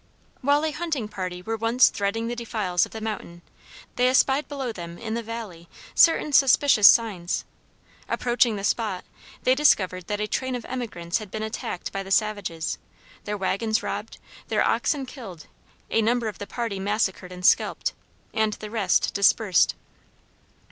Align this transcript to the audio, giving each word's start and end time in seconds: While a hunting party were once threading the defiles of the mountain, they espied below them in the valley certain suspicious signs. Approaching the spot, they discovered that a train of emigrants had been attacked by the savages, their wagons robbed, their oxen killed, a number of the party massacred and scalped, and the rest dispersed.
While 0.41 0.65
a 0.65 0.71
hunting 0.71 1.07
party 1.07 1.43
were 1.43 1.55
once 1.55 1.89
threading 1.89 2.25
the 2.27 2.35
defiles 2.35 2.87
of 2.87 2.91
the 2.91 3.01
mountain, 3.01 3.43
they 3.97 4.07
espied 4.09 4.47
below 4.47 4.71
them 4.71 4.97
in 4.97 5.13
the 5.13 5.21
valley 5.21 5.69
certain 5.93 6.33
suspicious 6.33 6.87
signs. 6.87 7.45
Approaching 8.09 8.55
the 8.55 8.63
spot, 8.63 9.05
they 9.43 9.53
discovered 9.53 10.07
that 10.07 10.19
a 10.19 10.25
train 10.25 10.55
of 10.55 10.65
emigrants 10.65 11.19
had 11.19 11.29
been 11.29 11.43
attacked 11.43 11.91
by 11.91 12.01
the 12.01 12.09
savages, 12.09 12.79
their 13.25 13.37
wagons 13.37 13.83
robbed, 13.83 14.17
their 14.47 14.67
oxen 14.67 15.05
killed, 15.05 15.45
a 15.91 16.01
number 16.01 16.27
of 16.27 16.39
the 16.39 16.47
party 16.47 16.79
massacred 16.79 17.31
and 17.31 17.45
scalped, 17.45 17.93
and 18.33 18.53
the 18.53 18.71
rest 18.71 19.13
dispersed. 19.13 19.75